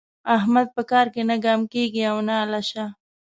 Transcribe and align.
احمد 0.35 0.67
په 0.75 0.81
کار 0.91 1.05
کې 1.13 1.21
نه 1.29 1.35
ګام 1.45 1.61
کېږي 1.73 2.01
او 2.11 2.17
نه 2.27 2.35
الشه. 2.43 2.85